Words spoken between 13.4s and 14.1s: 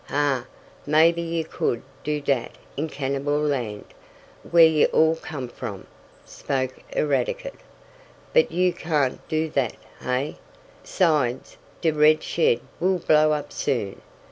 soon.